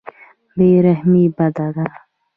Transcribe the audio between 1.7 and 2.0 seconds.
ده.